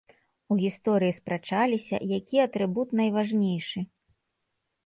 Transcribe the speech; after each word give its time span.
У 0.53 0.55
гісторыі 0.61 1.15
спрачаліся, 1.19 1.95
які 2.17 2.37
атрыбут 2.47 2.97
найважнейшы. 3.03 3.79